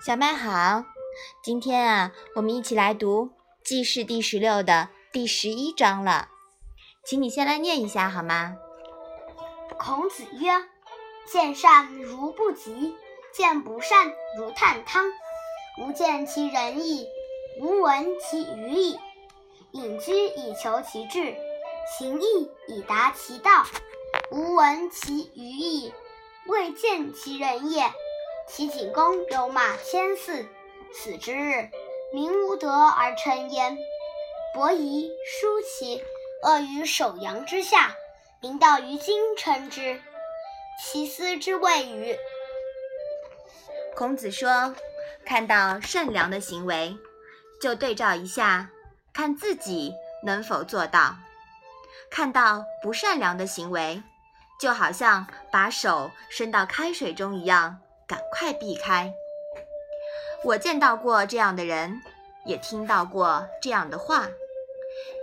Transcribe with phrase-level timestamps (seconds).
[0.00, 0.84] 小麦好，
[1.42, 3.26] 今天啊，我们一起来读
[3.64, 6.28] 《记事》第十六的第十一章了，
[7.04, 8.56] 请你先来念一下好吗？
[9.76, 10.52] 孔子曰
[11.26, 12.94] ：“见善如不及，
[13.32, 15.04] 见不善如探汤。
[15.80, 17.04] 吾见其仁义，
[17.60, 18.98] 吾闻其愚矣。
[19.72, 21.34] 隐居以求其志，
[21.98, 23.64] 行义以达其道。
[24.30, 25.92] 吾闻其愚矣，
[26.46, 27.92] 未见其仁也。”
[28.48, 30.48] 齐景公有马千驷，
[30.92, 31.68] 死之日，
[32.12, 33.76] 民无德而称焉。
[34.54, 36.02] 伯夷、叔齐
[36.42, 37.94] 恶于首阳之下，
[38.40, 40.00] 民道于今称之。
[40.82, 42.16] 其斯之谓与？
[43.94, 44.74] 孔子说
[45.26, 46.96] ：“看到善良的行为，
[47.60, 48.70] 就对照一下，
[49.12, 49.92] 看自己
[50.24, 51.16] 能否做到；
[52.10, 54.02] 看到不善良的行为，
[54.58, 59.12] 就好像把手伸到开水中一样。”赶快避开！
[60.44, 62.00] 我见到过这样的人，
[62.46, 64.28] 也听到过这样的话，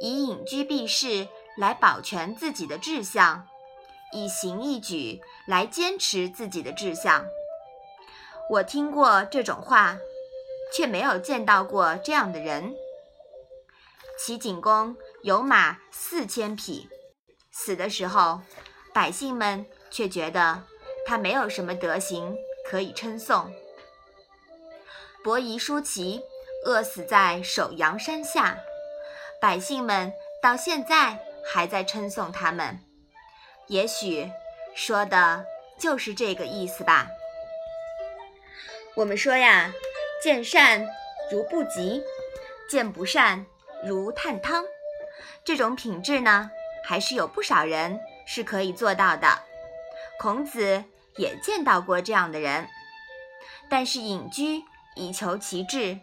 [0.00, 3.46] 以隐居避世来保全自己的志向，
[4.12, 7.24] 以行义举来坚持自己的志向。
[8.50, 9.96] 我听过这种话，
[10.74, 12.74] 却没有见到过这样的人。
[14.18, 16.88] 齐景公有马四千匹，
[17.50, 18.40] 死的时候，
[18.92, 20.62] 百姓们却觉得
[21.06, 22.36] 他没有什么德行。
[22.68, 23.52] 可以称颂。
[25.22, 26.20] 伯夷叔齐
[26.64, 28.58] 饿死在首阳山下，
[29.40, 32.78] 百姓们到现在还在称颂他们。
[33.68, 34.30] 也许
[34.74, 35.44] 说的
[35.78, 37.08] 就是这个意思吧。
[38.94, 39.72] 我们说呀，
[40.22, 40.86] 见善
[41.30, 42.02] 如不及，
[42.68, 43.44] 见不善
[43.84, 44.64] 如探汤。
[45.44, 46.50] 这种品质呢，
[46.84, 49.38] 还是有不少人是可以做到的。
[50.18, 50.84] 孔子。
[51.16, 52.68] 也见到过这样的人，
[53.68, 54.62] 但是隐居
[54.94, 55.98] 以求其志，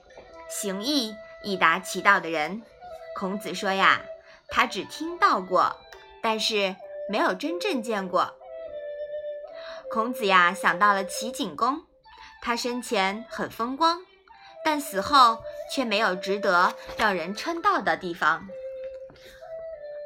[0.49, 2.61] 行义以达其道的人，
[3.15, 4.01] 孔子说呀，
[4.49, 5.75] 他只听到过，
[6.21, 6.75] 但是
[7.09, 8.33] 没有真正见过。
[9.91, 11.83] 孔子呀想到了齐景公，
[12.41, 14.01] 他生前很风光，
[14.65, 18.47] 但死后却没有值得让人称道的地方。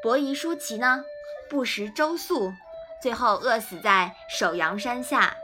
[0.03, 1.05] 伯夷叔齐呢，
[1.49, 2.53] 不食周粟。
[3.01, 5.35] 最后饿死在首阳山下，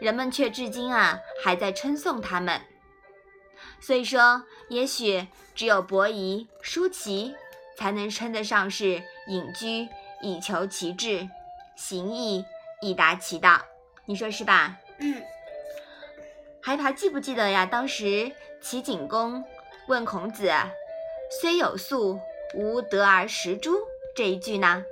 [0.00, 2.60] 人们却至今啊还在称颂他们。
[3.80, 7.34] 所以说，也许只有伯夷、叔齐
[7.76, 9.88] 才能称得上是隐居
[10.20, 11.28] 以求其志，
[11.76, 12.44] 行义
[12.80, 13.60] 以达其道。
[14.04, 14.76] 你说是吧？
[14.98, 15.22] 嗯。
[16.60, 17.64] 还还记不记得呀？
[17.64, 18.30] 当时
[18.60, 19.42] 齐景公
[19.86, 20.52] 问孔子
[21.40, 22.20] ：“虽有粟，
[22.54, 23.74] 无得而食诸？”
[24.14, 24.82] 这一句呢？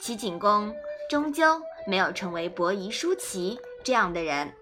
[0.00, 0.74] 齐景公
[1.08, 4.52] 终究没有成为伯夷叔齐这样的人。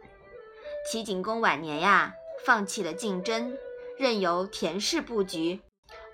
[0.91, 3.57] 齐景公晚年呀，放弃了竞争，
[3.99, 5.61] 任由田氏布局，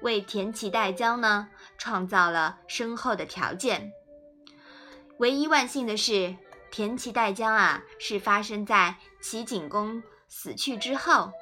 [0.02, 3.92] 为田齐代交呢创造了深厚的条件。
[5.18, 6.36] 唯一万幸的是，
[6.70, 11.32] 田齐代交啊是发生在齐景公死去之后，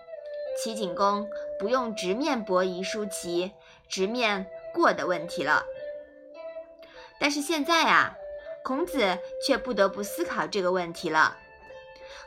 [0.62, 3.52] 齐景公不用直面伯夷叔齐
[3.88, 5.62] 直面过的问题了。
[7.18, 8.14] 但是现在啊，
[8.64, 11.36] 孔子却不得不思考这个问题了。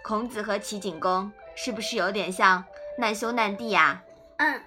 [0.04, 2.64] 孔子和齐景公是不是有点像
[2.98, 4.04] 难兄难弟呀？
[4.38, 4.62] 嗯。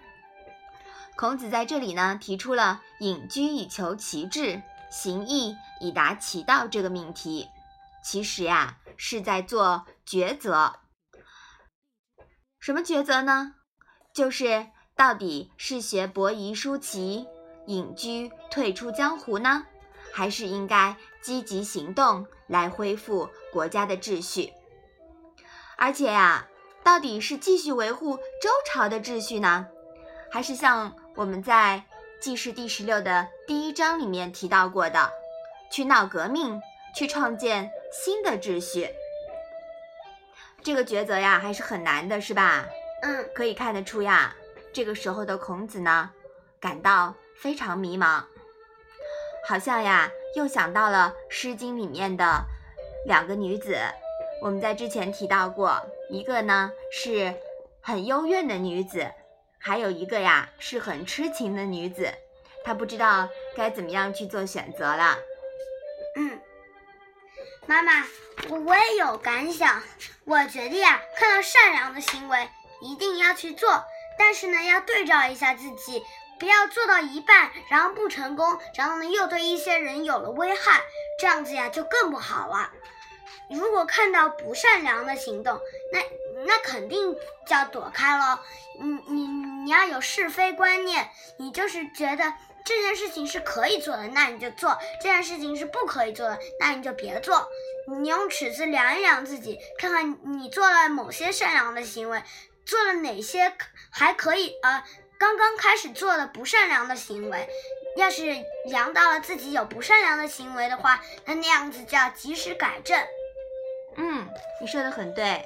[1.16, 7.48] 孔子在这里呢，提出了“隐居以求其志，行义以达其道”这个命题。
[8.02, 10.80] 其实呀，是在做抉择。
[12.58, 13.54] 什么抉择呢？
[14.14, 17.26] 就是到底是学伯夷叔齐，
[17.66, 19.66] 隐居退出江湖呢？
[20.12, 24.52] 还是应该积极行动来恢复国家的秩序，
[25.76, 26.46] 而且呀，
[26.84, 29.66] 到底是继续维护周朝的秩序呢，
[30.30, 31.84] 还是像我们在
[32.22, 35.10] 《记事》第十六的第一章里面提到过的，
[35.70, 36.60] 去闹革命，
[36.94, 38.88] 去创建新的秩序？
[40.62, 42.66] 这个抉择呀，还是很难的，是吧？
[43.02, 44.34] 嗯，可以看得出呀，
[44.72, 46.10] 这个时候的孔子呢，
[46.60, 48.22] 感到非常迷茫。
[49.44, 52.44] 好像呀，又想到了《诗经》里面的
[53.06, 53.76] 两个女子。
[54.40, 57.34] 我们在之前提到过，一个呢是
[57.80, 59.12] 很幽怨的女子，
[59.58, 62.12] 还有一个呀是很痴情的女子。
[62.64, 65.18] 她不知道该怎么样去做选择了。
[66.16, 66.40] 嗯，
[67.66, 68.04] 妈妈，
[68.48, 69.82] 我我也有感想。
[70.24, 72.48] 我觉得呀，看到善良的行为
[72.80, 73.84] 一定要去做，
[74.16, 76.02] 但是呢，要对照一下自己。
[76.42, 80.82] 不要做到一半，然后不成功，然后呢又对一些人有了危害，
[81.20, 82.72] 这样子呀就更不好了。
[83.48, 85.60] 如果看到不善良的行动，
[85.92, 86.00] 那
[86.44, 87.12] 那肯定
[87.46, 88.40] 就要躲开喽。
[88.80, 89.26] 你你
[89.62, 92.34] 你要有是非观念，你就是觉得
[92.64, 97.48] 这件事情是可以做的，那你就做；这件事情是不可以做的，那你就别做。
[97.86, 102.20] 你用尺子量一量自己，看看你做了某些善良的行为，
[102.66, 103.54] 做了哪些
[103.92, 104.82] 还可以呃，
[105.22, 107.48] 刚刚开始做的不善良的行为。
[107.96, 113.00] 要是量到了自己有不善良的行为的话，那那样子就要及时改正。
[113.94, 114.28] 嗯，
[114.60, 115.44] 你说的很对。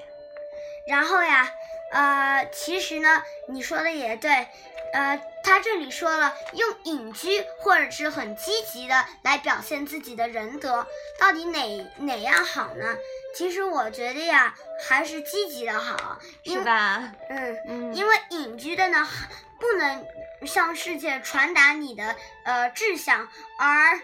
[0.89, 1.53] 然后呀，
[1.93, 4.47] 呃，其实呢，你说的也对。
[4.95, 10.87] 呃，他这里说了，用隐居或者是很积极的来表现自己的仁德，
[11.19, 12.97] 到底哪哪样好呢？
[13.37, 14.55] 其实我觉得呀，
[14.89, 17.13] 还是积极的好，是吧？
[17.29, 19.07] 嗯嗯，因为隐居的呢，
[19.61, 20.07] 不能
[20.47, 23.29] 向世界传达你的呃志向，
[23.59, 24.01] 而。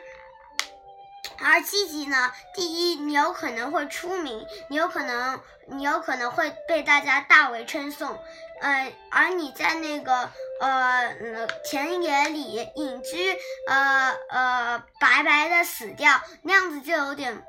[1.45, 2.31] 而积极呢？
[2.55, 8.17] 第一，你有可能会出名，你有可能，你有可能会被大家大为称颂。
[8.61, 10.31] 呃，而你在那个
[10.61, 13.37] 呃田野里隐居，
[13.67, 17.45] 呃呃白白的死掉，那样子就有点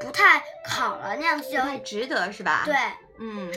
[0.00, 2.64] 不不太好了，那样子就不太值得，是吧？
[2.64, 2.74] 对，
[3.20, 3.48] 嗯，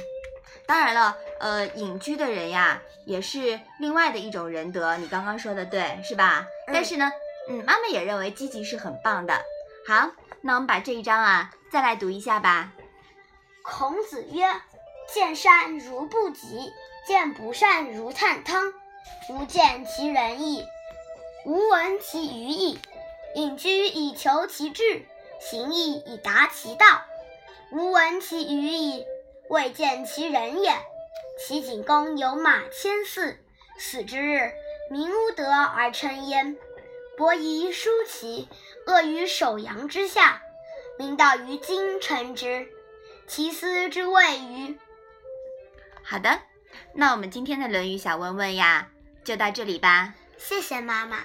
[0.68, 4.96] 当然了，呃，隐居的人呀，也是另外的一种仁德。
[4.98, 6.46] 你刚刚说的对，是吧？
[6.68, 7.12] 但是呢，
[7.50, 9.34] 嗯，妈妈也认为积极是很棒的。
[9.88, 10.12] 好，
[10.42, 12.72] 那我们把这一章啊再来读一下吧。
[13.64, 14.46] 孔子曰
[15.12, 16.72] ：“见善如不及，
[17.08, 18.72] 见不善如探汤。
[19.30, 20.64] 吾见其仁义，
[21.46, 22.80] 吾闻其愚义。
[23.36, 25.08] 隐居以求其志，
[25.50, 26.86] 行义以达其道。
[27.72, 29.06] 吾闻其语矣，
[29.50, 30.72] 未见其人也。
[31.40, 33.38] 齐景公有马千驷，
[33.78, 34.52] 死之日，
[34.92, 36.56] 民无德而称焉。”
[37.16, 38.48] 伯夷叔齐，
[38.88, 40.42] 恶于首阳之下，
[40.98, 42.68] 民道于今称之，
[43.28, 44.80] 其斯之谓与？
[46.04, 46.42] 好的，
[46.94, 48.90] 那我们今天的《论语》小问问呀，
[49.24, 50.16] 就到这里吧。
[50.38, 51.18] 谢谢妈妈。